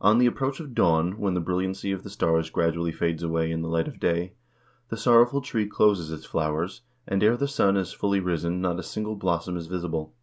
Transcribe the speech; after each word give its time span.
On 0.00 0.18
the 0.18 0.26
approach 0.26 0.60
of 0.60 0.76
dawn, 0.76 1.18
when 1.18 1.34
the 1.34 1.40
brilliancy 1.40 1.90
of 1.90 2.04
the 2.04 2.08
stars 2.08 2.50
gradually 2.50 2.92
fades 2.92 3.24
away 3.24 3.50
in 3.50 3.62
the 3.62 3.68
light 3.68 3.88
of 3.88 3.98
day, 3.98 4.34
the 4.90 4.96
Sorrowful 4.96 5.40
Tree 5.40 5.66
closes 5.66 6.12
its 6.12 6.24
flowers, 6.24 6.82
and 7.04 7.20
ere 7.20 7.36
the 7.36 7.48
sun 7.48 7.76
is 7.76 7.92
fully 7.92 8.20
risen 8.20 8.60
not 8.60 8.78
a 8.78 8.84
single 8.84 9.16
blossom 9.16 9.56
is 9.56 9.66
visible. 9.66 10.14